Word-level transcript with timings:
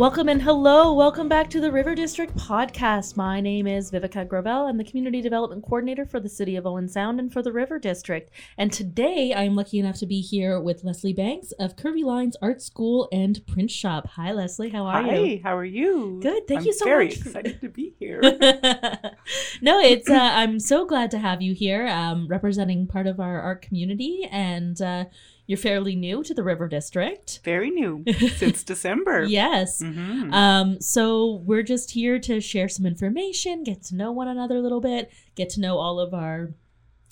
Welcome 0.00 0.30
and 0.30 0.40
hello. 0.40 0.94
Welcome 0.94 1.28
back 1.28 1.50
to 1.50 1.60
the 1.60 1.70
River 1.70 1.94
District 1.94 2.34
podcast. 2.34 3.18
My 3.18 3.38
name 3.38 3.66
is 3.66 3.90
Viveca 3.90 4.26
Gravel. 4.26 4.66
I'm 4.66 4.78
the 4.78 4.82
Community 4.84 5.20
Development 5.20 5.62
Coordinator 5.62 6.06
for 6.06 6.18
the 6.18 6.28
City 6.30 6.56
of 6.56 6.66
Owen 6.66 6.88
Sound 6.88 7.20
and 7.20 7.30
for 7.30 7.42
the 7.42 7.52
River 7.52 7.78
District. 7.78 8.30
And 8.56 8.72
today 8.72 9.34
I'm 9.34 9.54
lucky 9.54 9.78
enough 9.78 9.98
to 9.98 10.06
be 10.06 10.22
here 10.22 10.58
with 10.58 10.84
Lesley 10.84 11.12
Bankes 11.12 11.52
of 11.60 11.76
Curvey 11.76 12.02
Lines 12.02 12.34
Art 12.40 12.62
School 12.62 13.10
and 13.12 13.46
Print 13.46 13.70
Shop. 13.70 14.06
Hi, 14.14 14.32
Lesley. 14.32 14.70
How 14.70 14.86
are 14.86 15.02
Hi, 15.02 15.14
you? 15.16 15.36
Hi, 15.36 15.40
how 15.50 15.54
are 15.54 15.66
you? 15.66 16.18
Good. 16.22 16.48
Thank 16.48 16.60
I'm 16.60 16.66
you 16.68 16.72
so 16.72 16.86
very 16.86 17.08
much. 17.08 17.18
excited 17.18 17.60
to 17.60 17.68
be 17.68 17.92
here. 17.98 18.20
no, 19.60 19.80
it's 19.80 20.08
uh, 20.08 20.14
I'm 20.14 20.60
so 20.60 20.86
glad 20.86 21.10
to 21.10 21.18
have 21.18 21.42
you 21.42 21.52
here, 21.52 21.86
um, 21.88 22.26
representing 22.26 22.86
part 22.86 23.06
of 23.06 23.20
our 23.20 23.38
art 23.38 23.60
community, 23.60 24.26
and 24.32 24.80
uh, 24.80 25.04
you're 25.50 25.58
fairly 25.58 25.96
new 25.96 26.22
to 26.22 26.32
the 26.32 26.44
River 26.44 26.68
District. 26.68 27.40
very 27.42 27.70
new 27.70 28.04
since 28.36 28.62
December. 28.62 29.24
Yes. 29.24 29.82
Mhm. 29.82 30.32
Um, 30.32 30.80
so 30.80 31.42
we're 31.44 31.64
just 31.64 31.90
here 31.90 32.20
to 32.20 32.40
share 32.40 32.68
some 32.68 32.86
information, 32.86 33.64
get 33.64 33.82
to 33.88 33.96
know 33.96 34.12
one 34.12 34.28
another 34.28 34.56
a 34.58 34.60
little 34.60 34.80
bit, 34.80 35.10
get 35.34 35.50
to 35.50 35.60
know 35.60 35.78
all 35.78 35.98
of 35.98 36.14
our 36.14 36.54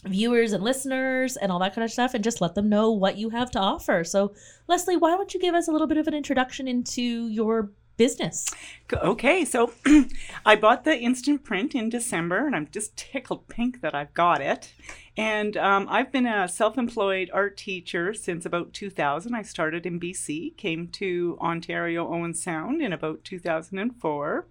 viewers 0.05 0.53
and 0.53 0.63
listeners 0.63 1.37
and 1.37 1.51
all 1.51 1.59
that 1.59 1.75
kind 1.75 1.85
of 1.85 1.91
stuff, 1.91 2.15
and 2.15 2.23
just 2.23 2.41
let 2.41 2.55
them 2.55 2.69
know 2.69 2.93
what 2.93 3.19
you 3.19 3.31
have 3.31 3.51
to 3.51 3.59
offer. 3.59 4.05
So, 4.05 4.33
Lesley, 4.69 4.97
why 4.97 5.11
don't 5.11 5.35
you 5.35 5.41
give 5.41 5.57
us 5.57 5.67
a 5.67 5.73
little 5.73 5.89
bit 5.89 5.99
of 5.99 6.07
an 6.07 6.15
introduction 6.15 6.69
into 6.69 7.03
your 7.27 7.73
business? 7.99 8.47
Okay, 8.91 9.45
so 9.45 9.75
I 10.47 10.57
bought 10.57 10.85
the 10.85 10.99
instant 10.99 11.45
print 11.45 11.75
in 11.75 11.91
December, 11.91 12.47
and 12.47 12.57
I'm 12.57 12.69
just 12.73 12.97
tickled 12.97 13.49
pink 13.49 13.83
that 13.83 13.95
I've 13.95 14.15
got 14.15 14.41
it. 14.41 14.73
And 15.19 15.57
um, 15.57 15.87
I've 15.91 16.11
been 16.11 16.27
a 16.27 16.49
self 16.49 16.79
employed 16.79 17.29
art 17.35 17.59
teacher 17.59 18.15
since 18.15 18.47
about 18.47 18.73
2000. 18.73 19.35
I 19.35 19.43
started 19.43 19.85
in 19.85 20.01
BC, 20.01 20.57
came 20.57 20.89
to 20.89 21.37
Ontario 21.41 22.09
Owen 22.09 22.33
Sound 22.33 22.81
in 22.81 22.93
about 22.93 23.25
2004. 23.25 24.47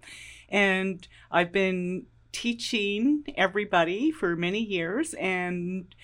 And 0.50 1.08
I've 1.30 1.50
been 1.50 2.06
teaching 2.32 3.24
everybody 3.36 4.10
for 4.10 4.36
many 4.36 4.60
years. 4.60 5.14
And 5.14 5.94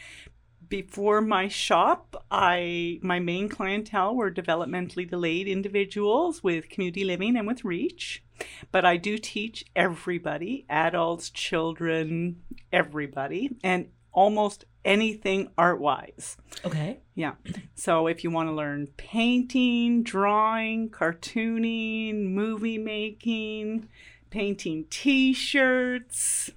before 0.68 1.20
my 1.20 1.46
shop, 1.46 2.23
I 2.34 2.98
my 3.00 3.20
main 3.20 3.48
clientele 3.48 4.16
were 4.16 4.30
developmentally 4.30 5.08
delayed 5.08 5.46
individuals 5.46 6.42
with 6.42 6.68
community 6.68 7.04
living 7.04 7.36
and 7.36 7.46
with 7.46 7.64
reach. 7.64 8.24
But 8.72 8.84
I 8.84 8.96
do 8.96 9.18
teach 9.18 9.64
everybody, 9.76 10.66
adults, 10.68 11.30
children, 11.30 12.42
everybody, 12.72 13.56
and 13.62 13.90
almost 14.12 14.64
anything 14.84 15.50
art 15.56 15.80
wise. 15.80 16.36
Okay. 16.64 16.98
Yeah. 17.14 17.34
So 17.76 18.08
if 18.08 18.24
you 18.24 18.32
want 18.32 18.48
to 18.48 18.52
learn 18.52 18.88
painting, 18.96 20.02
drawing, 20.02 20.90
cartooning, 20.90 22.30
movie 22.30 22.78
making, 22.78 23.88
painting 24.30 24.86
t 24.90 25.32
shirts, 25.32 26.50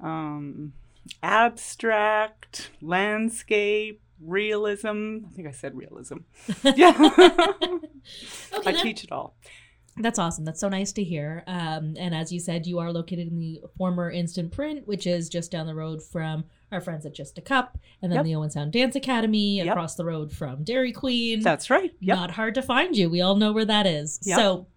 um, 0.00 0.74
abstract, 1.22 2.70
landscape, 2.82 4.02
realism. 4.20 5.18
I 5.26 5.30
think 5.34 5.48
I 5.48 5.52
said 5.52 5.76
realism. 5.76 6.18
Yeah. 6.64 6.92
Okay, 8.54 8.70
I 8.70 8.72
that- 8.72 8.82
teach 8.82 9.04
it 9.04 9.12
all. 9.12 9.36
That's 10.00 10.18
awesome. 10.18 10.44
That's 10.44 10.60
so 10.60 10.68
nice 10.68 10.92
to 10.92 11.02
hear. 11.02 11.42
Um, 11.48 11.94
and 11.98 12.14
as 12.14 12.30
you 12.32 12.38
said, 12.38 12.66
you 12.68 12.78
are 12.78 12.92
located 12.92 13.26
in 13.32 13.36
the 13.36 13.62
former 13.76 14.08
Instant 14.12 14.52
Print, 14.52 14.86
which 14.86 15.08
is 15.08 15.28
just 15.28 15.50
down 15.50 15.66
the 15.66 15.74
road 15.74 16.00
from 16.02 16.44
our 16.70 16.80
friends 16.80 17.04
at 17.04 17.14
Just 17.14 17.36
a 17.36 17.40
Cup, 17.40 17.76
and 18.00 18.12
then 18.12 18.18
Yep. 18.18 18.24
the 18.24 18.34
Owen 18.36 18.50
Sound 18.50 18.70
Dance 18.72 18.94
Academy 18.94 19.56
Yep. 19.56 19.66
across 19.68 19.96
the 19.96 20.04
road 20.04 20.30
from 20.32 20.62
Dairy 20.62 20.92
Queen. 20.92 21.40
That's 21.42 21.68
right. 21.68 21.92
Yep. 21.98 22.16
Not 22.16 22.30
hard 22.30 22.54
to 22.54 22.62
find 22.62 22.96
you. 22.96 23.10
We 23.10 23.20
all 23.20 23.34
know 23.34 23.52
where 23.52 23.64
that 23.64 23.86
is. 23.88 24.20
So 24.22 24.68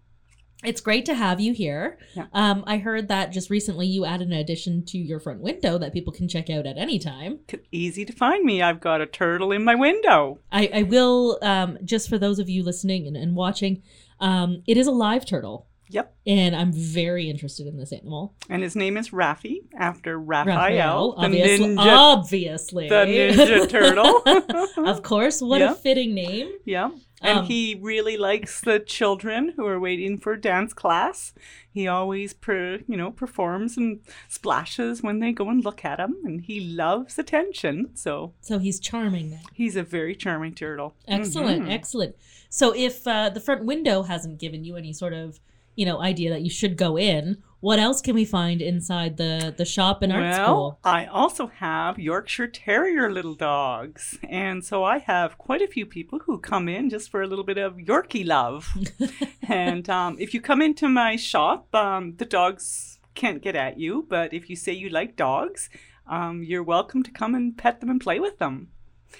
it's 0.62 0.80
great 0.80 1.06
to 1.06 1.14
have 1.14 1.40
you 1.40 1.52
here. 1.52 1.98
Yeah. 2.14 2.26
Um, 2.32 2.64
I 2.66 2.78
heard 2.78 3.08
that 3.08 3.32
just 3.32 3.50
recently 3.50 3.86
you 3.86 4.04
added 4.04 4.28
an 4.28 4.34
addition 4.34 4.84
to 4.86 4.98
your 4.98 5.20
front 5.20 5.40
window 5.40 5.78
that 5.78 5.92
people 5.92 6.12
can 6.12 6.28
check 6.28 6.48
out 6.50 6.66
at 6.66 6.78
any 6.78 6.98
time. 6.98 7.40
Easy 7.70 8.04
to 8.04 8.12
find 8.12 8.44
me. 8.44 8.62
I've 8.62 8.80
got 8.80 9.00
a 9.00 9.06
turtle 9.06 9.52
in 9.52 9.64
my 9.64 9.74
window. 9.74 10.38
I, 10.50 10.70
I 10.72 10.82
will, 10.82 11.38
um, 11.42 11.78
just 11.84 12.08
for 12.08 12.18
those 12.18 12.38
of 12.38 12.48
you 12.48 12.62
listening 12.62 13.06
and, 13.06 13.16
and 13.16 13.34
watching, 13.34 13.82
um, 14.20 14.62
it 14.66 14.76
is 14.76 14.86
a 14.86 14.92
live 14.92 15.26
turtle. 15.26 15.66
Yep. 15.92 16.14
And 16.26 16.56
I'm 16.56 16.72
very 16.72 17.28
interested 17.28 17.66
in 17.66 17.76
this 17.76 17.92
animal. 17.92 18.34
And 18.48 18.62
his 18.62 18.74
name 18.74 18.96
is 18.96 19.10
Rafi, 19.10 19.58
after 19.78 20.18
Raphael, 20.18 20.56
Raphael, 20.56 21.12
the 21.16 21.26
obviously. 21.26 21.66
ninja, 21.66 21.96
obviously. 21.96 22.88
the 22.88 22.94
ninja 22.94 23.68
turtle. 23.68 24.86
of 24.86 25.02
course. 25.02 25.42
What 25.42 25.60
a 25.60 25.74
fitting 25.74 26.14
name. 26.14 26.50
Yeah. 26.64 26.90
And 27.24 27.38
Um, 27.40 27.44
he 27.46 27.78
really 27.80 28.16
likes 28.16 28.60
the 28.60 28.80
children 28.80 29.52
who 29.56 29.64
are 29.66 29.78
waiting 29.78 30.18
for 30.18 30.36
dance 30.36 30.72
class. 30.74 31.32
He 31.72 31.86
always, 31.86 32.32
per, 32.34 32.80
you 32.88 32.96
know, 32.96 33.10
performs 33.12 33.76
and 33.76 34.00
splashes 34.28 35.02
when 35.02 35.20
they 35.20 35.30
go 35.32 35.48
and 35.48 35.64
look 35.64 35.84
at 35.84 36.00
him, 36.00 36.16
and 36.24 36.40
he 36.42 36.58
loves 36.60 37.18
attention. 37.18 37.90
So 37.94 38.32
So 38.40 38.58
he's 38.58 38.80
charming 38.80 39.30
then. 39.30 39.40
he's 39.54 39.76
a 39.76 39.82
very 39.84 40.16
charming 40.16 40.54
turtle. 40.54 40.94
Excellent, 41.06 41.66
Mhm. 41.66 41.70
excellent. 41.70 42.16
So 42.50 42.74
if 42.74 43.06
uh, 43.06 43.28
the 43.30 43.40
front 43.40 43.64
window 43.64 44.02
hasn't 44.02 44.38
given 44.38 44.64
you 44.64 44.76
any 44.76 44.92
sort 44.92 45.12
of, 45.12 45.38
you 45.74 45.86
know, 45.86 46.00
idea 46.00 46.30
that 46.30 46.42
you 46.42 46.50
should 46.50 46.76
go 46.76 46.98
in, 46.98 47.42
what 47.62 47.78
else 47.78 48.00
can 48.00 48.16
we 48.16 48.24
find 48.24 48.60
inside 48.60 49.18
the 49.18 49.54
the 49.56 49.64
shop 49.64 50.02
and 50.02 50.12
art 50.12 50.22
well, 50.22 50.44
school? 50.44 50.78
I 50.82 51.06
also 51.06 51.46
have 51.46 51.96
Yorkshire 51.96 52.48
Terrier 52.48 53.08
little 53.08 53.36
dogs. 53.36 54.18
And 54.28 54.64
so 54.64 54.82
I 54.82 54.98
have 54.98 55.38
quite 55.38 55.62
a 55.62 55.68
few 55.68 55.86
people 55.86 56.18
who 56.26 56.38
come 56.38 56.68
in 56.68 56.90
just 56.90 57.08
for 57.08 57.22
a 57.22 57.26
little 57.28 57.44
bit 57.44 57.58
of 57.58 57.76
Yorkie 57.76 58.26
love. 58.26 58.68
and 59.48 59.88
um, 59.88 60.16
if 60.18 60.34
you 60.34 60.40
come 60.40 60.60
into 60.60 60.88
my 60.88 61.14
shop, 61.14 61.72
um, 61.72 62.16
the 62.16 62.24
dogs 62.24 62.98
can't 63.14 63.40
get 63.40 63.54
at 63.54 63.78
you. 63.78 64.06
But 64.08 64.34
if 64.34 64.50
you 64.50 64.56
say 64.56 64.72
you 64.72 64.88
like 64.88 65.14
dogs, 65.14 65.70
um, 66.08 66.42
you're 66.42 66.64
welcome 66.64 67.04
to 67.04 67.12
come 67.12 67.32
and 67.32 67.56
pet 67.56 67.78
them 67.78 67.90
and 67.90 68.00
play 68.00 68.18
with 68.18 68.38
them. 68.38 68.72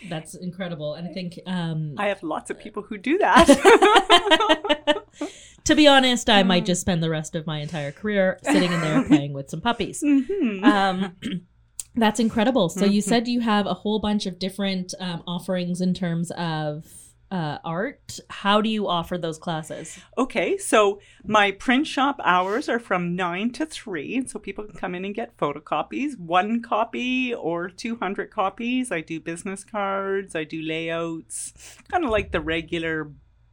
That's 0.09 0.35
incredible, 0.35 0.95
and 0.95 1.07
I 1.07 1.13
think 1.13 1.39
um, 1.47 1.95
I 1.99 2.07
have 2.07 2.23
lots 2.23 2.51
of 2.51 2.59
people 2.59 2.83
who 2.83 2.97
do 2.97 3.19
that. 3.19 3.47
to 5.65 5.75
be 5.75 5.87
honest, 5.87 6.29
I 6.31 6.43
Mm. 6.43 6.47
might 6.47 6.67
just 6.67 6.81
spend 6.81 7.03
the 7.03 7.11
rest 7.11 7.35
of 7.35 7.47
my 7.47 7.61
entire 7.61 7.93
career 7.93 8.39
sitting 8.43 8.73
in 8.73 8.81
there 8.81 9.03
playing 9.09 9.33
with 9.33 9.49
some 9.51 9.61
puppies. 9.61 10.03
Mhm. 10.07 10.65
Um, 10.65 11.17
that's 11.95 12.21
incredible. 12.21 12.69
So 12.69 12.85
you 12.85 13.03
Mhm. 13.03 13.07
said 13.07 13.29
you 13.29 13.41
have 13.41 13.67
a 13.67 13.75
whole 13.75 13.99
bunch 13.99 14.27
of 14.27 14.39
different 14.39 14.95
um, 14.99 15.23
offerings 15.27 15.81
in 15.81 15.95
terms 15.95 16.31
of 16.33 16.87
uh, 17.31 17.57
art. 17.65 18.21
How 18.29 18.61
do 18.61 18.69
you 18.69 18.87
offer 18.87 19.17
those 19.17 19.39
classes? 19.39 19.99
Okay, 20.19 20.59
so 20.59 21.01
my 21.25 21.51
print 21.51 21.87
shop 21.87 22.21
hours 22.23 22.69
are 22.69 22.79
from 22.79 23.17
9 23.17 23.51
to 23.53 23.65
3, 23.65 24.27
so 24.27 24.39
people 24.39 24.65
can 24.65 24.75
come 24.77 24.95
in 24.95 25.07
and 25.07 25.15
get 25.15 25.35
photocopies, 25.39 26.19
one 26.19 26.61
copy 26.61 27.33
or 27.33 27.71
200 27.71 28.31
copies. 28.31 28.93
I 28.93 29.01
do 29.01 29.19
business 29.19 29.65
cards, 29.65 30.35
I 30.35 30.45
do 30.45 30.61
layouts, 30.61 31.55
kind 31.91 32.05
of 32.05 32.11
like 32.11 32.33
the 32.33 32.41
regular 32.43 33.11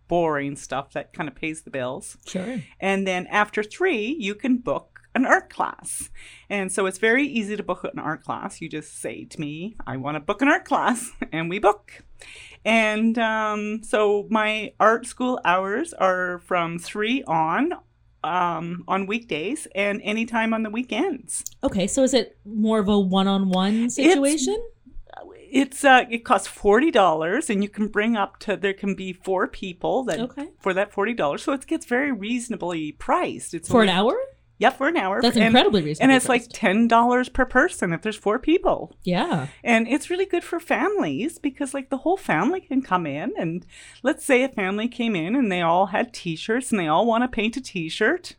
boring 0.09 0.57
stuff 0.57 0.91
that 0.91 1.13
kind 1.13 1.29
of 1.29 1.35
pays 1.35 1.61
the 1.61 1.69
bills. 1.69 2.17
Sure. 2.25 2.61
And 2.81 3.07
then 3.07 3.27
after 3.27 3.63
3, 3.63 4.17
you 4.19 4.35
can 4.35 4.57
book 4.57 4.99
an 5.15 5.25
art 5.25 5.49
class. 5.49 6.09
And 6.49 6.71
so 6.71 6.85
it's 6.85 6.97
very 6.97 7.25
easy 7.25 7.55
to 7.55 7.63
book 7.63 7.83
an 7.83 7.99
art 7.99 8.23
class. 8.23 8.59
You 8.59 8.67
just 8.67 8.99
say 8.99 9.23
to 9.25 9.39
me, 9.39 9.75
I 9.87 9.97
want 9.97 10.15
to 10.15 10.19
book 10.19 10.41
an 10.41 10.47
art 10.47 10.65
class, 10.65 11.11
and 11.31 11.49
we 11.49 11.59
book. 11.59 12.03
And 12.65 13.17
um, 13.17 13.81
so 13.83 14.27
my 14.29 14.73
art 14.79 15.05
school 15.05 15.39
hours 15.45 15.93
are 15.93 16.39
from 16.39 16.77
3 16.79 17.23
on. 17.23 17.73
Um, 18.21 18.83
on 18.85 19.05
weekdays 19.05 19.65
and 19.73 20.01
anytime 20.03 20.53
on 20.53 20.63
the 20.63 20.69
weekends. 20.69 21.41
Okay, 21.63 21.87
so 21.87 22.03
is 22.03 22.13
it 22.13 22.37
more 22.43 22.79
of 22.79 22.89
a 22.89 22.99
one-on-one 22.99 23.89
situation? 23.89 24.55
It's 24.59 24.78
uh, 25.85 26.05
it 26.09 26.23
costs 26.25 26.47
forty 26.47 26.91
dollars, 26.91 27.49
and 27.49 27.63
you 27.63 27.69
can 27.69 27.87
bring 27.87 28.15
up 28.15 28.37
to 28.39 28.55
there 28.57 28.73
can 28.73 28.95
be 28.95 29.13
four 29.13 29.47
people 29.47 30.03
that 30.03 30.19
Okay. 30.19 30.47
for 30.59 30.73
that 30.73 30.91
forty 30.91 31.13
dollars. 31.13 31.43
So 31.43 31.53
it 31.53 31.65
gets 31.67 31.85
very 31.85 32.11
reasonably 32.11 32.91
priced. 32.93 33.53
It's 33.53 33.69
For 33.69 33.83
an 33.83 33.89
hour? 33.89 34.15
Yep, 34.61 34.77
for 34.77 34.87
an 34.89 34.97
hour. 34.97 35.21
That's 35.21 35.37
And- 35.37 35.45
incredibly 35.45 35.81
reasonable. 35.81 36.11
And 36.11 36.17
it's 36.17 36.27
like 36.27 36.43
ten 36.49 36.87
dollars 36.89 37.29
per 37.29 37.45
person 37.45 37.93
if 37.93 38.01
there's 38.01 38.17
four 38.17 38.37
people. 38.39 38.93
yeah. 39.03 39.47
And 39.63 39.87
it's 39.87 40.09
really 40.09 40.25
good 40.25 40.43
for 40.43 40.59
families 40.59 41.39
because 41.39 41.73
like 41.73 41.89
the 41.89 41.97
whole 41.99 42.17
family 42.17 42.59
can 42.59 42.81
come 42.81 43.05
in 43.07 43.31
and 43.37 43.65
let's 44.03 44.25
say 44.25 44.43
a 44.43 44.49
family 44.49 44.89
came 44.89 45.15
in 45.15 45.33
and 45.35 45.49
they 45.49 45.61
all 45.61 45.87
had 45.87 46.13
t-shirts 46.13 46.71
and 46.71 46.79
they 46.79 46.87
all 46.87 47.05
want 47.05 47.23
to 47.23 47.29
paint 47.29 47.55
a 47.55 47.61
t-shirt. 47.61 48.35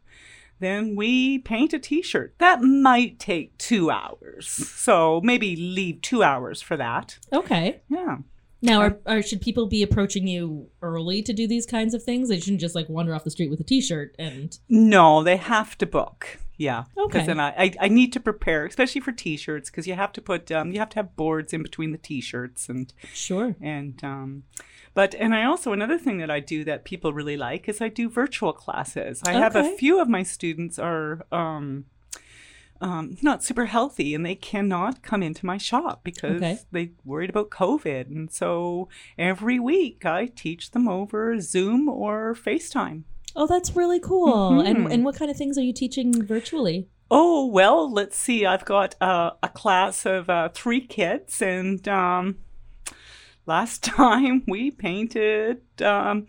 Then 0.60 0.94
we 0.94 1.38
paint 1.38 1.72
a 1.72 1.78
t-shirt. 1.78 2.34
That 2.38 2.62
might 2.62 3.18
take 3.18 3.56
2 3.58 3.90
hours. 3.90 4.46
So 4.48 5.20
maybe 5.24 5.56
leave 5.56 6.02
2 6.02 6.22
hours 6.22 6.62
for 6.62 6.76
that. 6.76 7.18
Okay. 7.32 7.80
Yeah. 7.88 8.18
Now, 8.62 8.80
are, 8.82 8.98
are 9.06 9.22
should 9.22 9.40
people 9.40 9.66
be 9.66 9.82
approaching 9.82 10.28
you 10.28 10.68
early 10.82 11.22
to 11.22 11.32
do 11.32 11.48
these 11.48 11.64
kinds 11.64 11.94
of 11.94 12.02
things? 12.02 12.28
They 12.28 12.38
shouldn't 12.38 12.60
just 12.60 12.74
like 12.74 12.88
wander 12.90 13.14
off 13.14 13.24
the 13.24 13.30
street 13.30 13.50
with 13.50 13.60
a 13.60 13.64
T-shirt 13.64 14.14
and 14.18 14.58
No, 14.68 15.22
they 15.22 15.36
have 15.36 15.78
to 15.78 15.86
book. 15.86 16.38
Yeah. 16.60 16.80
Okay. 16.94 17.06
Because 17.06 17.26
then 17.26 17.40
I, 17.40 17.48
I, 17.64 17.72
I 17.80 17.88
need 17.88 18.12
to 18.12 18.20
prepare, 18.20 18.66
especially 18.66 19.00
for 19.00 19.12
t-shirts, 19.12 19.70
because 19.70 19.86
you 19.86 19.94
have 19.94 20.12
to 20.12 20.20
put 20.20 20.52
um, 20.52 20.72
you 20.72 20.78
have 20.78 20.90
to 20.90 20.96
have 20.96 21.16
boards 21.16 21.54
in 21.54 21.62
between 21.62 21.90
the 21.92 21.98
t-shirts 21.98 22.68
and 22.68 22.92
Sure. 23.14 23.56
and 23.62 23.94
um, 24.04 24.42
but 24.92 25.14
and 25.14 25.34
I 25.34 25.44
also 25.44 25.72
another 25.72 25.96
thing 25.98 26.18
that 26.18 26.30
I 26.30 26.40
do 26.40 26.62
that 26.64 26.84
people 26.84 27.14
really 27.14 27.38
like 27.38 27.66
is 27.70 27.80
I 27.80 27.88
do 27.88 28.10
virtual 28.10 28.52
classes. 28.52 29.22
I 29.24 29.32
have 29.32 29.56
a 29.56 29.74
few 29.78 30.00
of 30.02 30.08
my 30.08 30.22
students 30.22 30.78
are 30.78 31.24
um, 31.32 31.86
um, 32.82 33.16
not 33.22 33.42
super 33.42 33.66
healthy 33.66 34.14
and 34.14 34.24
they 34.26 34.34
cannot 34.34 35.02
come 35.02 35.22
into 35.22 35.46
my 35.46 35.56
shop 35.58 36.00
because 36.04 36.36
Okay. 36.36 36.58
they 36.72 36.90
worried 37.06 37.30
about 37.30 37.48
COVID. 37.50 38.06
And 38.10 38.30
so 38.30 38.88
every 39.18 39.58
week 39.58 40.04
I 40.04 40.26
teach 40.26 40.72
them 40.72 40.88
over 40.88 41.40
Zoom 41.40 41.88
or 41.88 42.34
FaceTime. 42.34 43.04
Oh, 43.36 43.46
that's 43.46 43.76
really 43.76 44.00
cool. 44.00 44.60
And 44.60 44.86
Mhm. 44.86 44.92
and 44.92 45.04
what 45.04 45.14
kind 45.16 45.30
of 45.30 45.36
things 45.36 45.56
are 45.58 45.62
you 45.62 45.72
teaching 45.72 46.24
virtually? 46.26 46.88
Oh, 47.10 47.46
well, 47.46 47.90
let's 47.92 48.16
see. 48.16 48.46
I've 48.46 48.64
got 48.64 48.94
uh, 49.00 49.32
a 49.42 49.48
class 49.48 50.06
of 50.06 50.30
uh, 50.30 50.48
three 50.50 50.80
kids, 50.80 51.42
and 51.42 51.86
um, 51.88 52.38
last 53.46 53.82
time 53.98 54.44
we 54.46 54.70
painted 54.70 55.62
um, 55.82 56.26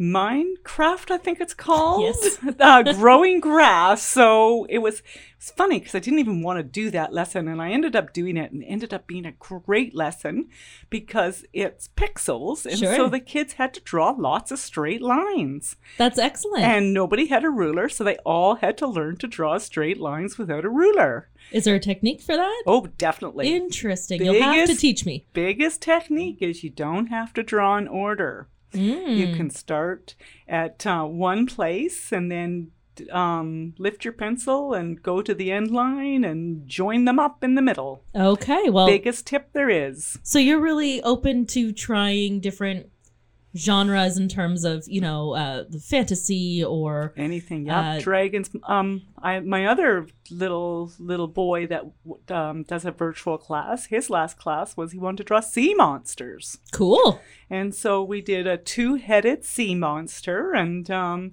Minecraft, 0.00 1.12
I 1.12 1.18
think 1.18 1.40
it's 1.40 1.54
called. 1.54 2.02
Yes. 2.02 2.38
uh, 2.60 2.82
growing 2.94 3.38
grass. 3.40 4.02
So 4.02 4.66
it 4.68 4.78
was, 4.78 4.98
it 4.98 5.04
was 5.38 5.50
funny 5.50 5.78
because 5.78 5.94
I 5.94 6.00
didn't 6.00 6.18
even 6.18 6.42
want 6.42 6.58
to 6.58 6.64
do 6.64 6.90
that 6.90 7.12
lesson, 7.12 7.46
and 7.46 7.62
I 7.62 7.70
ended 7.70 7.94
up 7.94 8.12
doing 8.12 8.36
it, 8.36 8.50
and 8.50 8.64
ended 8.64 8.92
up 8.92 9.06
being 9.06 9.24
a 9.24 9.32
great 9.32 9.94
lesson 9.94 10.48
because 10.90 11.44
it's 11.52 11.88
pixels, 11.96 12.66
and 12.66 12.78
Sure. 12.78 12.96
so 12.96 13.08
the 13.08 13.20
kids 13.20 13.54
had 13.54 13.72
to 13.74 13.80
draw 13.80 14.10
lots 14.10 14.50
of 14.50 14.58
straight 14.58 15.00
lines. 15.02 15.76
That's 15.96 16.18
excellent. 16.18 16.64
And 16.64 16.92
nobody 16.92 17.26
had 17.26 17.44
a 17.44 17.50
ruler, 17.50 17.88
so 17.88 18.02
they 18.02 18.16
all 18.24 18.56
had 18.56 18.76
to 18.78 18.86
learn 18.88 19.16
to 19.18 19.28
draw 19.28 19.58
straight 19.58 20.00
lines 20.00 20.38
without 20.38 20.64
a 20.64 20.70
ruler. 20.70 21.28
Is 21.52 21.64
there 21.64 21.74
a 21.76 21.80
technique 21.80 22.20
for 22.20 22.36
that? 22.36 22.62
Oh, 22.66 22.86
definitely. 22.98 23.54
Interesting. 23.54 24.24
You'll 24.24 24.42
have 24.42 24.66
to 24.68 24.74
teach 24.74 25.06
me. 25.06 25.26
Biggest 25.34 25.82
technique 25.82 26.38
is 26.40 26.64
you 26.64 26.70
don't 26.70 27.06
have 27.06 27.32
to 27.34 27.42
draw 27.42 27.76
in 27.76 27.86
order. 27.86 28.48
Mm. 28.74 29.16
You 29.16 29.34
can 29.34 29.50
start 29.50 30.14
at 30.48 30.86
uh, 30.86 31.04
one 31.04 31.46
place 31.46 32.12
and 32.12 32.30
then 32.30 32.70
um, 33.10 33.74
lift 33.78 34.04
your 34.04 34.12
pencil 34.12 34.72
and 34.74 35.02
go 35.02 35.20
to 35.22 35.34
the 35.34 35.50
end 35.50 35.70
line 35.70 36.24
and 36.24 36.66
join 36.68 37.04
them 37.04 37.18
up 37.18 37.42
in 37.42 37.54
the 37.54 37.62
middle. 37.62 38.04
Okay. 38.14 38.70
Well, 38.70 38.86
Biggest 38.86 39.26
tip 39.26 39.52
there 39.52 39.70
is. 39.70 40.18
so 40.22 40.38
you're 40.38 40.60
really 40.60 41.02
open 41.02 41.46
to 41.46 41.72
trying 41.72 42.40
different 42.40 42.90
genres 43.56 44.18
in 44.18 44.28
terms 44.28 44.64
of 44.64 44.84
you 44.86 45.00
know 45.00 45.34
uh, 45.34 45.64
the 45.68 45.78
fantasy 45.78 46.64
or 46.64 47.12
Anything, 47.16 47.66
yeah. 47.66 47.94
Uh, 47.94 48.00
Dragons. 48.00 48.50
Um, 48.64 49.02
I 49.22 49.40
my 49.40 49.66
other 49.66 50.06
little 50.30 50.92
little 50.98 51.28
boy 51.28 51.66
that 51.66 51.84
um, 52.28 52.64
does 52.64 52.84
a 52.84 52.90
virtual 52.90 53.38
class. 53.38 53.86
His 53.86 54.10
last 54.10 54.38
class 54.38 54.76
was 54.76 54.92
he 54.92 54.98
wanted 54.98 55.18
to 55.18 55.24
draw 55.24 55.40
sea 55.40 55.74
monsters. 55.74 56.58
cool. 56.72 57.20
And 57.50 57.74
so 57.74 58.02
we 58.02 58.20
did 58.20 58.46
a 58.46 58.56
two-headed 58.56 59.44
sea 59.44 59.74
monster, 59.74 60.52
and 60.52 60.90
um, 60.90 61.32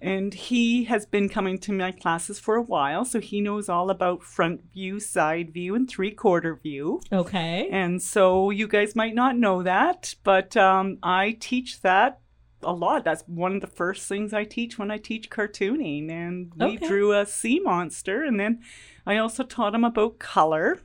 and 0.00 0.34
he 0.34 0.84
has 0.84 1.06
been 1.06 1.28
coming 1.28 1.58
to 1.58 1.72
my 1.72 1.92
classes 1.92 2.38
for 2.38 2.56
a 2.56 2.62
while, 2.62 3.04
so 3.04 3.20
he 3.20 3.40
knows 3.40 3.68
all 3.68 3.90
about 3.90 4.22
front 4.22 4.72
view, 4.72 5.00
side 5.00 5.52
view, 5.52 5.74
and 5.74 5.88
three-quarter 5.88 6.56
view. 6.56 7.00
Okay. 7.12 7.68
And 7.70 8.02
so 8.02 8.50
you 8.50 8.68
guys 8.68 8.94
might 8.94 9.14
not 9.14 9.36
know 9.36 9.62
that, 9.62 10.14
but 10.24 10.56
um, 10.56 10.98
I 11.02 11.36
teach 11.40 11.80
that 11.82 12.20
a 12.62 12.72
lot. 12.72 13.04
That's 13.04 13.22
one 13.26 13.54
of 13.54 13.60
the 13.60 13.66
first 13.66 14.08
things 14.08 14.32
I 14.32 14.44
teach 14.44 14.78
when 14.78 14.90
I 14.90 14.98
teach 14.98 15.30
cartooning. 15.30 16.10
And 16.10 16.52
we 16.56 16.76
Okay. 16.76 16.86
drew 16.86 17.12
a 17.12 17.26
sea 17.26 17.60
monster, 17.60 18.24
and 18.24 18.40
then 18.40 18.60
I 19.06 19.18
also 19.18 19.44
taught 19.44 19.74
him 19.74 19.84
about 19.84 20.18
color 20.18 20.80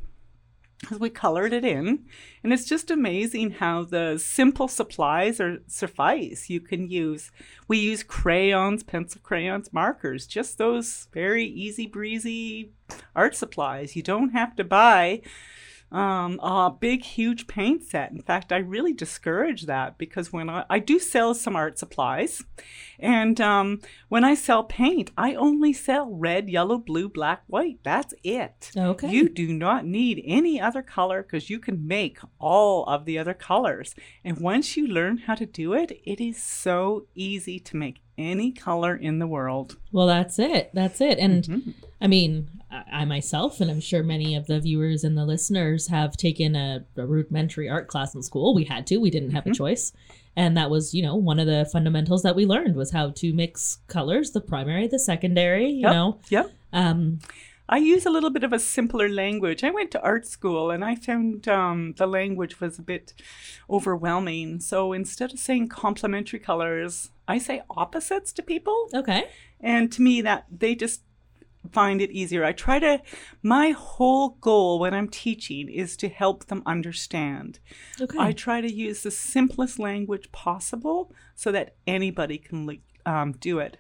we 1.00 1.10
colored 1.10 1.54
it 1.54 1.64
in. 1.64 2.06
And 2.44 2.52
it's 2.52 2.66
just 2.66 2.90
amazing 2.90 3.52
how 3.52 3.84
the 3.84 4.18
simple 4.18 4.68
supplies 4.68 5.40
are 5.40 5.62
suffice. 5.68 6.50
You 6.50 6.60
can 6.60 6.90
use, 6.90 7.32
we 7.68 7.78
use 7.78 8.04
crayons, 8.04 8.84
pencil 8.84 9.22
crayons, 9.24 9.72
markers, 9.72 10.26
just 10.26 10.58
those 10.58 11.08
very 11.14 11.46
easy 11.46 11.88
breezy 11.88 12.72
art 13.16 13.36
supplies. 13.36 13.96
You 13.96 14.04
don't 14.04 14.32
have 14.32 14.56
to 14.56 14.64
buy 14.64 15.22
um, 15.92 16.40
a 16.42 16.72
big, 16.72 17.04
huge 17.04 17.48
paint 17.48 17.84
set. 17.84 18.12
In 18.12 18.22
fact, 18.22 18.52
I 18.52 18.58
really 18.58 18.94
discourage 18.94 19.64
that 19.64 19.98
because 19.98 20.32
when 20.32 20.50
I, 20.50 20.66
I 20.70 20.80
do 20.80 21.00
sell 21.00 21.34
some 21.34 21.56
art 21.56 21.78
supplies, 21.78 22.44
and 22.98 23.42
um, 23.42 23.82
when 24.08 24.24
I 24.24 24.36
sell 24.36 24.64
paint, 24.64 25.12
I 25.18 25.36
only 25.36 25.74
sell 25.74 26.10
red, 26.10 26.50
yellow, 26.50 26.78
blue, 26.78 27.10
black, 27.10 27.44
white. 27.48 27.80
That's 27.84 28.14
it. 28.24 28.72
Okay. 28.76 29.10
You 29.10 29.28
do 29.28 29.54
not 29.54 29.86
need 29.86 30.24
any 30.26 30.62
other 30.62 30.82
color 30.82 31.24
because 31.24 31.50
you 31.50 31.60
can 31.60 31.86
make 31.88 32.20
all 32.40 32.86
of 32.86 33.06
the 33.06 33.18
other 33.18 33.34
colors. 33.34 33.94
And 34.24 34.40
once 34.40 34.78
you 34.78 34.88
learn 34.88 35.18
how 35.18 35.36
to 35.36 35.46
do 35.46 35.74
it, 35.74 36.00
it 36.06 36.22
is 36.22 36.42
so 36.42 37.08
easy 37.16 37.60
to 37.60 37.76
make 37.76 38.02
any 38.18 38.52
color 38.52 38.96
in 38.96 39.20
the 39.20 39.28
world. 39.28 39.78
Well, 39.92 40.08
that's 40.08 40.38
it. 40.40 40.70
That's 40.74 41.02
it. 41.02 41.18
And 41.20 41.44
Mhm. 41.44 41.74
I 42.00 42.08
mean, 42.08 42.48
I, 42.72 43.04
myself, 43.06 43.60
and 43.60 43.70
I'm 43.70 43.82
sure 43.82 44.02
many 44.02 44.34
of 44.36 44.48
the 44.48 44.60
viewers 44.60 45.04
and 45.04 45.18
the 45.18 45.26
listeners 45.26 45.88
have 45.88 46.16
taken 46.16 46.56
a, 46.56 46.86
a 46.96 47.06
rudimentary 47.06 47.68
art 47.70 47.88
class 47.88 48.16
in 48.16 48.24
school. 48.24 48.54
We 48.56 48.64
had 48.64 48.88
to. 48.88 48.98
We 48.98 49.10
didn't 49.10 49.32
have 49.32 49.46
a 49.46 49.52
choice. 49.54 49.92
And 50.38 50.56
that 50.56 50.70
was, 50.70 50.94
you 50.94 51.04
know, 51.04 51.16
one 51.16 51.40
of 51.40 51.48
the 51.48 51.68
fundamentals 51.72 52.24
that 52.24 52.36
we 52.36 52.46
learned 52.46 52.78
was 52.78 52.92
how 52.92 53.10
to 53.10 53.34
mix 53.34 53.80
colors, 53.88 54.32
the 54.32 54.40
primary, 54.40 54.88
the 54.88 55.00
secondary, 55.00 55.68
you 55.70 55.82
Yep. 55.82 55.92
know. 55.92 56.20
Yep. 56.30 56.52
Um, 56.72 57.20
I 57.72 57.78
use 57.78 58.06
a 58.06 58.10
little 58.10 58.30
bit 58.30 58.44
of 58.44 58.52
a 58.52 58.60
simpler 58.60 59.08
language. 59.08 59.64
I 59.64 59.72
went 59.72 59.92
to 59.92 60.02
art 60.02 60.28
school 60.28 60.72
and 60.72 60.84
I 60.84 60.96
found 60.96 61.48
um, 61.48 61.94
the 61.98 62.06
language 62.06 62.60
was 62.60 62.78
a 62.78 62.82
bit 62.82 63.14
overwhelming. 63.70 64.60
So 64.60 64.92
instead 64.92 65.32
of 65.32 65.40
saying 65.40 65.70
complementary 65.70 66.40
colors, 66.40 67.12
I 67.30 67.38
say 67.38 67.62
opposites 67.70 68.34
to 68.34 68.44
people. 68.44 68.90
okay. 68.94 69.30
And 69.62 69.90
to 69.94 70.02
me, 70.02 70.22
that 70.22 70.48
they 70.52 70.76
just 70.76 71.04
find 71.72 72.02
it 72.02 72.12
easier. 72.12 72.44
I 72.44 72.52
try 72.52 72.80
to, 72.80 73.02
my 73.42 73.70
whole 73.70 74.30
goal 74.42 74.80
when 74.80 74.94
I'm 74.94 75.08
teaching 75.08 75.70
is 75.70 75.96
to 75.98 76.10
help 76.10 76.48
them 76.48 76.64
understand. 76.66 77.60
Okay. 78.02 78.18
I 78.20 78.34
try 78.34 78.60
to 78.60 78.72
use 78.72 79.04
the 79.04 79.12
simplest 79.12 79.80
language 79.80 80.30
possible 80.34 81.14
so 81.36 81.54
that 81.54 81.76
anybody 81.88 82.38
can 82.38 82.82
um, 83.06 83.32
do 83.34 83.60
it. 83.60 83.78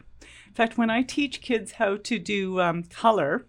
In 0.47 0.53
fact, 0.53 0.77
when 0.77 0.89
I 0.89 1.01
teach 1.01 1.41
kids 1.41 1.74
how 1.74 1.98
to 1.98 2.19
do 2.19 2.62
um, 2.62 2.83
color, 2.83 3.48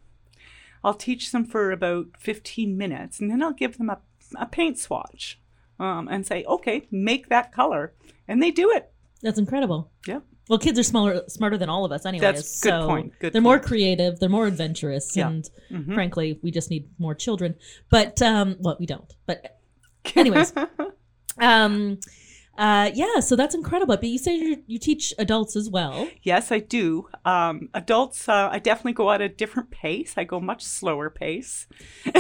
I'll 0.85 0.95
teach 0.95 1.31
them 1.33 1.45
for 1.45 1.71
about 1.71 2.07
15 2.19 2.77
minutes 2.77 3.21
and 3.21 3.31
then 3.31 3.43
I'll 3.43 3.53
give 3.53 3.79
them 3.79 3.91
a, 3.91 3.99
a 4.37 4.47
paint 4.47 4.79
swatch 4.79 5.41
um, 5.79 6.09
and 6.09 6.27
say, 6.27 6.45
okay, 6.45 6.87
make 6.91 7.29
that 7.29 7.53
color. 7.53 7.93
And 8.29 8.43
they 8.43 8.51
do 8.51 8.71
it. 8.71 8.91
That's 9.23 9.39
incredible. 9.39 9.91
Yeah. 10.07 10.21
Well, 10.49 10.59
kids 10.59 10.79
are 10.79 10.83
smaller, 10.83 11.23
smarter 11.29 11.57
than 11.57 11.69
all 11.69 11.85
of 11.85 11.93
us, 11.93 12.05
anyways. 12.05 12.23
That's 12.23 12.61
good 12.61 12.69
so 12.71 12.87
point, 12.87 13.13
good 13.21 13.33
they're 13.33 13.41
more 13.41 13.61
creative. 13.61 14.19
They're 14.19 14.29
more 14.29 14.47
adventurous, 14.49 15.17
Yeah. 15.17 15.29
and 15.29 15.49
Mhm. 15.71 15.95
frankly, 15.95 16.41
we 16.43 16.51
just 16.51 16.69
need 16.69 16.89
more 16.99 17.15
children. 17.15 17.55
But 17.91 18.21
um, 18.21 18.57
well, 18.59 18.77
we 18.81 18.87
don't. 18.87 19.11
But 19.27 19.61
anyways, 20.17 20.53
um, 21.39 21.99
uh, 22.59 22.91
yeah. 22.95 23.21
So 23.21 23.37
that's 23.37 23.55
incredible. 23.55 23.97
But 23.97 24.05
you 24.05 24.19
say 24.19 24.35
you, 24.37 24.63
you 24.67 24.79
teach 24.79 25.13
adults 25.19 25.57
as 25.57 25.69
well. 25.71 26.09
Yes, 26.23 26.53
I 26.53 26.59
do. 26.61 27.09
Um, 27.25 27.69
adults, 27.75 28.29
uh, 28.29 28.49
I 28.53 28.59
definitely 28.59 28.93
go 28.95 29.11
at 29.11 29.21
a 29.21 29.29
different 29.29 29.71
pace. 29.71 30.15
I 30.17 30.25
go 30.25 30.41
much 30.41 30.63
slower 30.65 31.11
pace. 31.11 31.67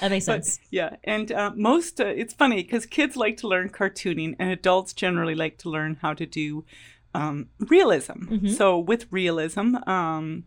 That 0.00 0.10
makes 0.12 0.24
But, 0.24 0.46
sense. 0.46 0.60
yeah, 0.70 0.96
and 1.04 1.30
uh, 1.30 1.52
most, 1.54 2.00
uh, 2.00 2.06
it's 2.06 2.32
funny 2.32 2.62
because 2.62 2.86
kids 2.86 3.16
like 3.16 3.36
to 3.38 3.48
learn 3.48 3.68
cartooning 3.68 4.34
and 4.38 4.50
adults 4.50 4.94
generally 4.94 5.34
like 5.34 5.58
to 5.58 5.68
learn 5.68 5.98
how 6.00 6.14
to 6.14 6.24
do 6.24 6.64
um, 7.14 7.48
realism. 7.58 8.24
Mhm. 8.24 8.50
So 8.56 8.78
with 8.78 9.06
realism, 9.10 9.76
um, 9.86 10.44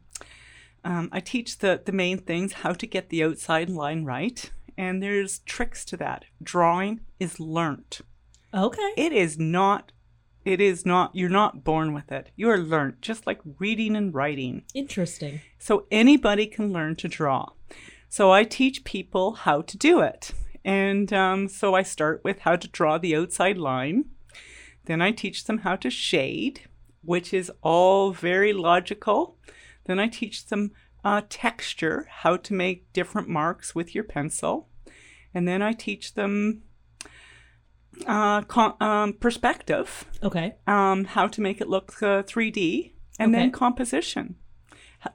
um, 0.83 1.09
I 1.11 1.19
teach 1.19 1.59
the, 1.59 1.79
the 1.85 1.91
main 1.91 2.17
things, 2.17 2.53
how 2.53 2.73
to 2.73 2.87
get 2.87 3.09
the 3.09 3.23
outside 3.23 3.69
line 3.69 4.05
right. 4.05 4.49
And 4.77 5.01
there's 5.01 5.39
tricks 5.39 5.85
to 5.85 5.97
that. 5.97 6.25
Drawing 6.41 7.01
is 7.19 7.39
learnt. 7.39 8.01
Okay. 8.53 8.93
It 8.97 9.11
is 9.11 9.39
not, 9.39 9.91
it 10.45 10.61
is 10.61 10.85
not, 10.85 11.11
you're 11.15 11.29
not 11.29 11.63
born 11.63 11.93
with 11.93 12.11
it. 12.11 12.31
You 12.35 12.49
are 12.49 12.57
learnt, 12.57 13.01
just 13.01 13.25
like 13.25 13.39
reading 13.59 13.95
and 13.95 14.13
writing. 14.13 14.63
Interesting. 14.73 15.41
So 15.57 15.85
anybody 15.91 16.45
can 16.47 16.71
learn 16.71 16.95
to 16.97 17.07
draw. 17.07 17.49
So 18.09 18.31
I 18.31 18.43
teach 18.43 18.83
people 18.83 19.33
how 19.33 19.61
to 19.61 19.77
do 19.77 20.01
it. 20.01 20.33
And 20.63 21.11
um, 21.11 21.47
so 21.47 21.73
I 21.73 21.83
start 21.83 22.21
with 22.23 22.39
how 22.39 22.55
to 22.55 22.67
draw 22.67 22.97
the 22.97 23.15
outside 23.15 23.57
line. 23.57 24.05
Then 24.85 25.01
I 25.01 25.11
teach 25.11 25.45
them 25.45 25.59
how 25.59 25.75
to 25.77 25.89
shade, 25.89 26.61
which 27.03 27.33
is 27.33 27.51
all 27.61 28.11
very 28.11 28.53
logical. 28.53 29.37
Then 29.85 29.99
I 29.99 30.07
teach 30.07 30.45
them 30.45 30.71
uh, 31.03 31.21
texture, 31.29 32.07
how 32.09 32.37
to 32.37 32.53
make 32.53 32.91
different 32.93 33.27
marks 33.27 33.75
with 33.75 33.93
your 33.93 34.03
pencil. 34.03 34.69
And 35.33 35.47
then 35.47 35.61
I 35.61 35.73
teach 35.73 36.13
them 36.13 36.63
uh, 38.07 38.41
con- 38.43 38.75
um, 38.79 39.13
perspective, 39.13 40.05
Okay. 40.23 40.55
um, 40.67 41.05
how 41.05 41.27
to 41.27 41.41
make 41.41 41.61
it 41.61 41.69
look 41.69 42.01
uh, 42.01 42.23
3D, 42.23 42.91
and 43.19 43.33
then 43.33 43.51
composition. 43.51 44.35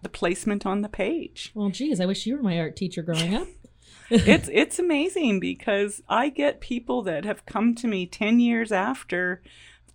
the 0.02 0.09
placement 0.09 0.66
on 0.66 0.83
the 0.83 0.88
page. 0.88 1.50
Well, 1.54 1.71
geez, 1.71 2.00
I 2.00 2.07
wish 2.07 2.26
you 2.26 2.37
were 2.37 2.42
my 2.42 2.59
art 2.59 2.76
teacher 2.76 3.02
growing 3.02 3.35
up. 3.35 3.49
it's 4.11 4.49
it's 4.52 4.78
amazing 4.78 5.38
because 5.38 6.00
I 6.09 6.30
get 6.30 6.61
people 6.61 7.02
that 7.02 7.25
have 7.26 7.45
come 7.45 7.75
to 7.76 7.87
me 7.87 8.07
10 8.07 8.40
years 8.40 8.73
after 8.73 9.42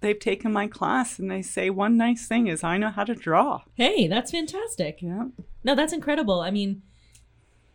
they've 0.03 0.19
taken 0.19 0.53
my 0.53 0.67
class 0.67 1.17
and 1.17 1.31
they 1.31 1.41
say 1.41 1.71
one 1.71 1.97
nice 1.97 2.27
thing 2.27 2.45
is 2.47 2.63
I 2.63 2.77
know 2.77 2.89
how 2.89 3.05
to 3.05 3.15
draw. 3.15 3.63
Hey, 3.73 4.07
that's 4.07 4.29
fantastic. 4.29 5.01
Yeah. 5.01 5.29
No, 5.63 5.73
that's 5.73 5.93
incredible. 5.93 6.41
I 6.41 6.51
mean, 6.51 6.83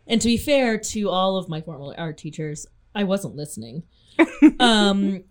and 0.07 0.21
to 0.21 0.27
be 0.27 0.37
fair 0.37 0.77
to 0.77 1.09
all 1.09 1.35
of 1.35 1.49
my 1.49 1.59
former 1.59 1.93
art 1.97 2.17
teachers, 2.17 2.65
I 2.95 3.03
wasn't 3.03 3.35
listening. 3.35 3.83
um, 4.59 5.23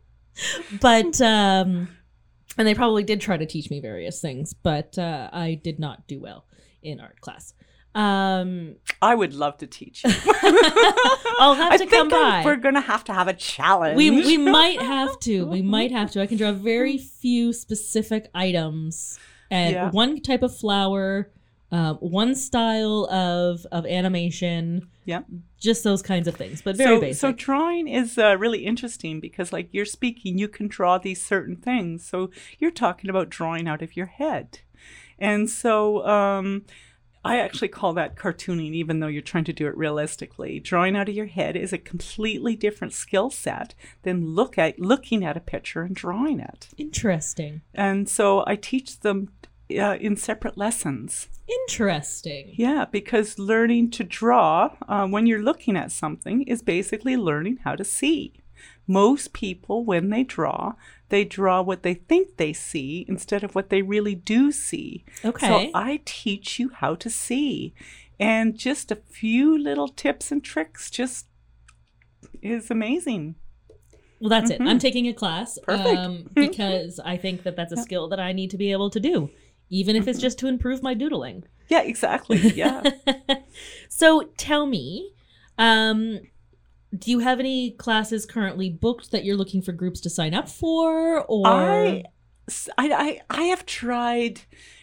but 0.80 1.20
um, 1.20 1.88
and 2.56 2.68
they 2.68 2.74
probably 2.74 3.02
did 3.02 3.20
try 3.20 3.36
to 3.36 3.46
teach 3.46 3.70
me 3.70 3.80
various 3.80 4.20
things, 4.20 4.52
but 4.54 4.98
uh, 4.98 5.30
I 5.32 5.54
did 5.54 5.78
not 5.78 6.06
do 6.06 6.20
well 6.20 6.44
in 6.82 7.00
art 7.00 7.20
class. 7.20 7.54
Um, 7.94 8.76
I 9.02 9.14
would 9.14 9.34
love 9.34 9.58
to 9.58 9.66
teach 9.66 10.04
you. 10.04 10.10
I'll 11.40 11.54
have 11.54 11.72
I 11.72 11.76
to 11.78 11.86
come 11.86 12.08
by. 12.08 12.42
we're 12.44 12.56
going 12.56 12.74
to 12.74 12.80
have 12.80 13.04
to 13.04 13.12
have 13.14 13.28
a 13.28 13.32
challenge. 13.34 13.96
we 13.96 14.10
we 14.10 14.36
might 14.58 14.80
have 14.80 15.18
to. 15.20 15.46
We 15.46 15.62
might 15.62 15.90
have 15.90 16.10
to. 16.12 16.20
I 16.22 16.26
can 16.26 16.36
draw 16.38 16.52
very 16.52 16.98
few 16.98 17.52
specific 17.52 18.28
items 18.34 19.18
and 19.50 19.74
Yeah. 19.74 19.90
one 19.90 20.20
type 20.20 20.42
of 20.42 20.56
flower, 20.56 21.30
uh, 21.72 21.94
one 21.94 22.34
style 22.34 23.06
of 23.10 23.66
of 23.72 23.86
animation. 23.86 24.88
Yep. 25.06 25.26
Just 25.58 25.82
those 25.82 26.02
kinds 26.02 26.28
of 26.28 26.36
things, 26.36 26.62
but 26.62 26.76
very 26.76 26.96
so, 26.96 27.00
basic. 27.00 27.20
so 27.20 27.32
drawing 27.32 27.88
is 27.88 28.16
uh, 28.18 28.36
really 28.38 28.64
interesting 28.64 29.18
because 29.18 29.52
like 29.52 29.68
you're 29.72 29.84
speaking 29.84 30.38
you 30.38 30.46
can 30.46 30.68
draw 30.68 30.98
these 30.98 31.20
certain 31.20 31.56
things 31.56 32.06
so 32.06 32.30
you're 32.60 32.70
talking 32.70 33.10
about 33.10 33.28
drawing 33.28 33.66
out 33.66 33.82
of 33.82 33.96
your 33.96 34.06
head 34.06 34.60
and 35.18 35.50
so 35.50 36.06
um, 36.06 36.62
i 37.24 37.38
actually 37.38 37.68
call 37.68 37.92
that 37.92 38.16
cartooning 38.16 38.72
even 38.72 39.00
though 39.00 39.06
you're 39.06 39.22
trying 39.22 39.44
to 39.44 39.52
do 39.52 39.66
it 39.66 39.76
realistically 39.76 40.60
drawing 40.60 40.96
out 40.96 41.08
of 41.08 41.14
your 41.14 41.26
head 41.26 41.56
is 41.56 41.72
a 41.72 41.78
completely 41.78 42.56
different 42.56 42.92
skill 42.92 43.30
set 43.30 43.74
than 44.02 44.34
look 44.34 44.58
at 44.58 44.78
looking 44.78 45.24
at 45.24 45.36
a 45.36 45.40
picture 45.40 45.82
and 45.82 45.94
drawing 45.94 46.40
it 46.40 46.68
Interesting. 46.78 47.62
and 47.74 48.08
so 48.08 48.44
i 48.46 48.56
teach 48.56 49.00
them 49.00 49.30
uh, 49.70 49.96
in 50.00 50.16
separate 50.16 50.58
lessons 50.58 51.28
Interesting. 51.62 52.52
yeah, 52.54 52.84
because 52.84 53.38
learning 53.38 53.90
to 53.92 54.04
draw 54.04 54.70
uh, 54.88 55.06
when 55.06 55.26
you're 55.26 55.42
looking 55.42 55.76
at 55.76 55.90
something 55.90 56.42
is 56.42 56.62
basically 56.62 57.16
learning 57.16 57.58
how 57.64 57.74
to 57.74 57.84
see. 57.84 58.34
Most 58.86 59.32
people, 59.32 59.84
when 59.84 60.10
they 60.10 60.22
draw, 60.24 60.74
they 61.08 61.24
draw 61.24 61.62
what 61.62 61.82
they 61.82 61.94
think 61.94 62.36
they 62.36 62.52
see 62.52 63.04
instead 63.08 63.42
of 63.44 63.54
what 63.54 63.70
they 63.70 63.82
really 63.82 64.14
do 64.14 64.50
see. 64.52 65.04
Okay. 65.24 65.46
So 65.46 65.70
I 65.74 66.00
teach 66.04 66.58
you 66.58 66.70
how 66.70 66.94
to 66.96 67.10
see. 67.10 67.74
And 68.18 68.56
just 68.58 68.90
a 68.90 68.96
few 68.96 69.56
little 69.56 69.88
tips 69.88 70.30
and 70.32 70.42
tricks 70.44 70.90
just 70.90 71.26
is 72.42 72.70
amazing. 72.70 73.34
well, 74.20 74.28
that's 74.30 74.50
it. 74.50 74.60
Mhm. 74.60 74.68
I'm 74.68 74.78
taking 74.78 75.06
a 75.08 75.12
class 75.14 75.58
Perfect. 75.62 75.98
um, 75.98 76.30
because 76.34 77.00
I 77.04 77.16
think 77.16 77.42
that 77.44 77.56
that's 77.56 77.72
a 77.72 77.76
skill 77.76 78.08
that 78.08 78.20
I 78.20 78.32
need 78.32 78.50
to 78.50 78.58
be 78.58 78.72
able 78.72 78.90
to 78.90 79.00
do, 79.00 79.30
even 79.70 79.96
if 79.96 80.06
it's 80.06 80.18
Mm-hmm. 80.18 80.22
just 80.22 80.38
to 80.40 80.46
improve 80.48 80.82
my 80.82 80.94
doodling. 80.94 81.44
Yeah, 81.68 81.82
exactly. 81.82 82.38
Yeah. 82.38 82.82
so 83.88 84.22
tell 84.36 84.66
me, 84.66 85.12
um, 85.56 86.20
do 86.96 87.10
you 87.10 87.20
have 87.20 87.40
any 87.40 87.72
classes 87.72 88.26
currently 88.26 88.70
booked 88.70 89.10
that 89.12 89.24
you're 89.24 89.36
looking 89.36 89.62
for 89.62 89.72
groups 89.72 90.00
to 90.00 90.10
sign 90.10 90.34
up 90.34 90.48
for, 90.48 91.22
or 91.22 91.46
I, 91.46 92.04
I, 92.76 93.20
I, 93.30 93.42
have 93.44 93.64
tried 93.64 94.40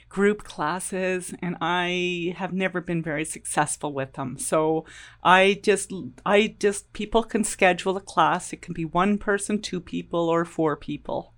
group 0.08 0.44
classes 0.44 1.34
and 1.42 1.58
I 1.60 2.34
have 2.38 2.54
never 2.54 2.80
been 2.80 3.04
very 3.04 3.26
successful 3.26 3.92
with 3.92 4.14
them. 4.14 4.38
So 4.38 4.86
I 5.22 5.60
just, 5.62 5.92
I 6.26 6.56
just, 6.60 6.94
people 6.94 7.24
can 7.24 7.44
schedule 7.44 7.98
a 7.98 8.02
class. 8.02 8.54
It 8.54 8.62
can 8.62 8.74
be 8.74 8.86
one 8.86 9.18
person, 9.18 9.62
two 9.62 9.82
people, 9.82 10.30
or 10.30 10.46
four 10.46 10.78
people. 10.78 11.34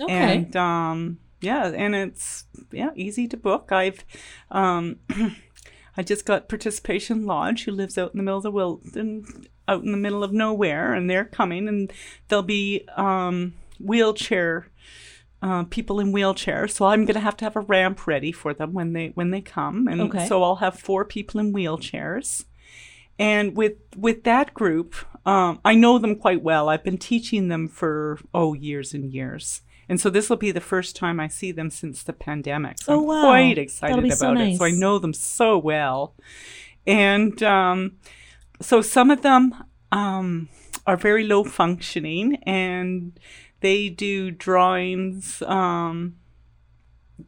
okay? 0.00 0.12
And 0.12 0.56
um, 0.56 1.18
yeah, 1.44 1.66
and 1.66 1.94
it's 1.94 2.46
yeah 2.72 2.90
easy 2.96 3.28
to 3.28 3.36
book. 3.36 3.70
I've 3.70 4.04
um, 4.50 4.96
I 5.96 6.02
just 6.02 6.24
got 6.24 6.48
Participation 6.48 7.26
Lodge, 7.26 7.64
who 7.64 7.72
lives 7.72 7.98
out 7.98 8.12
in 8.12 8.16
the 8.16 8.22
middle 8.22 8.38
of 8.38 8.42
the 8.42 8.50
Wilton, 8.50 9.46
out 9.68 9.82
in 9.82 9.92
the 9.92 9.98
middle 9.98 10.22
of 10.24 10.32
nowhere, 10.32 10.92
and 10.94 11.08
they're 11.08 11.24
coming, 11.24 11.68
and 11.68 11.92
there'll 12.28 12.42
be 12.42 12.86
um, 12.96 13.54
wheelchair. 13.80 14.68
Uh, 15.42 15.62
people 15.64 16.00
in 16.00 16.10
wheelchairs, 16.10 16.70
so 16.70 16.86
I'm 16.86 17.04
gonna 17.04 17.20
have 17.20 17.36
to 17.36 17.44
have 17.44 17.54
a 17.54 17.60
ramp 17.60 18.06
ready 18.06 18.32
for 18.32 18.54
them 18.54 18.72
when 18.72 18.94
they 18.94 19.08
when 19.08 19.30
they 19.30 19.42
come, 19.42 19.86
and 19.88 20.00
Okay. 20.00 20.26
so 20.26 20.42
I'll 20.42 20.56
have 20.56 20.78
four 20.78 21.04
people 21.04 21.38
in 21.38 21.52
wheelchairs. 21.52 22.46
And 23.18 23.54
with 23.54 23.74
with 23.94 24.24
that 24.24 24.54
group, 24.54 24.94
um, 25.26 25.60
I 25.62 25.74
know 25.74 25.98
them 25.98 26.16
quite 26.16 26.42
well. 26.42 26.70
I've 26.70 26.82
been 26.82 26.96
teaching 26.96 27.48
them 27.48 27.68
for 27.68 28.20
oh 28.32 28.54
years 28.54 28.94
and 28.94 29.12
years, 29.12 29.60
and 29.86 30.00
so 30.00 30.08
this 30.08 30.30
will 30.30 30.38
be 30.38 30.50
the 30.50 30.62
first 30.62 30.96
time 30.96 31.20
I 31.20 31.28
see 31.28 31.52
them 31.52 31.68
since 31.68 32.02
the 32.02 32.14
pandemic. 32.14 32.78
So 32.80 32.94
Oh, 32.94 33.00
I'm 33.00 33.04
wow. 33.06 33.20
quite 33.20 33.58
excited 33.58 34.02
be 34.02 34.08
about 34.08 34.18
so 34.18 34.32
it. 34.42 34.56
So 34.56 34.64
I 34.64 34.70
know 34.70 34.98
them 34.98 35.12
so 35.12 35.58
well, 35.58 36.14
and 36.86 37.42
um, 37.42 37.98
so 38.60 38.80
some 38.80 39.10
of 39.10 39.22
them 39.22 39.54
um, 39.92 40.48
are 40.86 40.96
very 40.96 41.24
low 41.24 41.44
functioning, 41.44 42.36
and 42.44 43.18
they 43.60 43.88
do 43.88 44.30
drawings 44.30 45.42
um, 45.42 46.16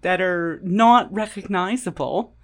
that 0.02 0.20
are 0.20 0.60
not 0.62 1.12
recognizable, 1.12 2.34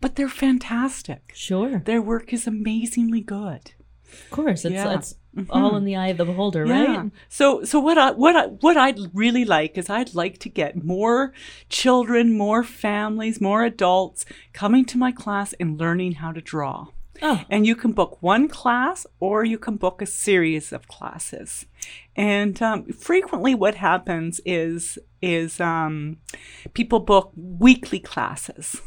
but 0.00 0.16
they're 0.16 0.28
fantastic. 0.28 1.32
Sure, 1.34 1.80
Their 1.84 2.02
work 2.02 2.32
is 2.32 2.46
amazingly 2.46 3.20
good. 3.20 3.72
of 4.12 4.30
course. 4.30 4.64
It's 4.64 4.74
Yeah. 4.74 4.94
it's 4.94 5.14
all 5.48 5.76
in 5.76 5.84
the 5.84 5.96
eye 5.96 6.08
of 6.08 6.18
the 6.18 6.24
beholder, 6.26 6.64
right? 6.66 7.10
So 7.28 7.64
so 7.64 7.80
what 7.80 7.96
I 7.96 8.10
what 8.10 8.36
I 8.36 8.46
what 8.46 8.76
I'd 8.76 8.98
really 9.14 9.44
like 9.44 9.78
is 9.78 9.88
I'd 9.88 10.14
like 10.14 10.38
to 10.40 10.50
get 10.50 10.84
more 10.84 11.32
children, 11.70 12.36
more 12.36 12.62
families, 12.62 13.40
more 13.40 13.64
adults 13.64 14.26
coming 14.52 14.84
to 14.86 14.98
my 14.98 15.12
class 15.12 15.54
and 15.58 15.80
learning 15.80 16.12
how 16.16 16.32
to 16.32 16.40
draw. 16.42 16.88
Oh, 17.20 17.42
And 17.50 17.66
you 17.66 17.76
can 17.76 17.92
book 17.92 18.22
one 18.22 18.48
class 18.48 19.06
or 19.20 19.44
you 19.44 19.58
can 19.58 19.76
book 19.76 20.00
a 20.00 20.06
series 20.06 20.72
of 20.72 20.88
classes. 20.88 21.66
And 22.16 22.60
um, 22.62 22.86
frequently, 22.86 23.54
what 23.54 23.74
happens 23.74 24.40
is 24.44 24.98
is 25.20 25.60
um, 25.60 26.18
people 26.74 27.00
book 27.00 27.32
weekly 27.36 28.00
classes, 28.00 28.80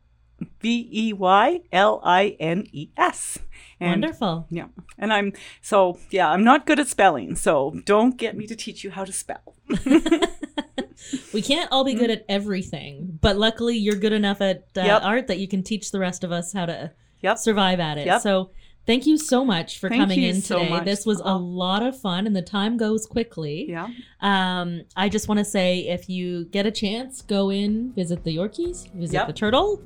V 0.61 0.89
E 0.91 1.13
Y 1.13 1.61
L 1.71 2.01
I 2.03 2.37
N 2.41 2.67
E 2.73 2.89
S. 2.97 3.39
And 3.79 4.03
Wonderful. 4.03 4.47
yeah, 4.51 4.67
and 4.99 5.13
I'm 5.13 5.33
so 5.61 5.99
yeah, 6.11 6.31
I'm 6.31 6.43
not 6.45 6.67
good 6.67 6.81
at 6.81 6.89
spelling, 6.89 7.37
so 7.37 7.73
don't 7.85 8.17
get 8.17 8.37
me 8.37 8.47
to 8.47 8.57
teach 8.57 8.83
you 8.85 8.91
how 8.91 9.05
to 9.05 9.13
spell. 9.13 9.55
We 11.33 11.43
can't 11.43 11.71
all 11.73 11.85
be 11.85 11.95
good 11.95 12.11
at 12.11 12.25
everything, 12.29 13.19
but 13.21 13.37
luckily 13.37 13.77
you're 13.77 13.97
good 13.97 14.13
enough 14.13 14.41
at 14.41 14.65
uh, 14.77 14.83
Yep. 14.83 15.03
art 15.03 15.27
that 15.29 15.39
you 15.39 15.49
can 15.49 15.63
teach 15.63 15.91
the 15.91 15.99
rest 15.99 16.25
of 16.25 16.33
us 16.33 16.53
how 16.53 16.67
to 16.67 16.91
Yep. 17.23 17.39
survive 17.39 17.81
at 17.81 17.99
it. 17.99 18.07
Yep. 18.07 18.21
So 18.23 18.51
thank 18.87 19.07
you 19.07 19.17
so 19.17 19.45
much 19.45 19.79
for 19.79 19.89
Thank 19.89 20.01
coming 20.03 20.23
in 20.23 20.43
today. 20.43 20.69
much. 20.71 20.85
This 20.85 21.07
was 21.07 21.21
a 21.21 21.25
Uh-huh. 21.25 21.39
lot 21.39 21.83
of 21.85 21.99
fun 21.99 22.27
and 22.27 22.35
the 22.35 22.43
time 22.43 22.77
goes 22.77 23.07
quickly. 23.07 23.67
Yeah, 23.71 23.89
Um, 24.21 24.83
I 24.97 25.09
just 25.09 25.29
want 25.29 25.39
to 25.39 25.45
say 25.45 25.81
if 25.89 26.09
you 26.09 26.47
get 26.47 26.67
a 26.67 26.71
chance, 26.71 27.23
go 27.23 27.51
in, 27.51 27.93
visit 27.93 28.25
the 28.25 28.37
Yorkies, 28.37 28.91
visit 28.93 29.27
the 29.27 29.33
turtle, 29.33 29.81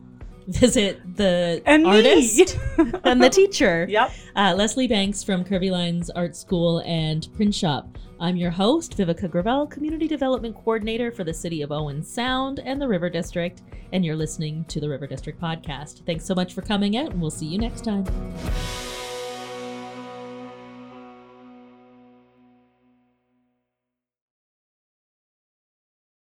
visit 0.47 1.01
the 1.17 1.63
and 1.67 1.87
artist 1.87 2.59
and 3.05 3.23
the 3.23 3.31
teacher. 3.31 3.87
Yep. 3.89 4.13
Uh, 4.35 4.55
Lesley 4.57 4.87
Bankes 4.87 5.23
from 5.23 5.45
Curvey 5.45 5.71
Lines 5.71 6.11
Art 6.11 6.37
School 6.37 6.81
and 6.87 7.29
Print 7.35 7.55
Shop. 7.55 7.99
I'm 8.19 8.37
your 8.37 8.51
host, 8.51 8.97
Viveca 8.97 9.31
Gravel, 9.31 9.67
Community 9.67 10.09
Development 10.09 10.55
Coordinator 10.55 11.13
for 11.13 11.23
the 11.23 11.35
City 11.35 11.61
of 11.61 11.71
Owen 11.71 12.03
Sound 12.03 12.61
and 12.61 12.81
the 12.81 12.89
River 12.89 13.11
District, 13.11 13.61
and 13.93 14.05
you're 14.07 14.17
listening 14.17 14.65
to 14.69 14.81
the 14.81 14.89
River 14.89 15.07
District 15.07 15.39
Podcast. 15.39 16.05
Thanks 16.07 16.25
so 16.25 16.35
much 16.35 16.55
for 16.55 16.63
coming 16.63 16.97
out, 16.97 17.11
and 17.11 17.21
we'll 17.21 17.31
see 17.31 17.47
you 17.47 17.59
next 17.59 17.85
time. 17.85 18.07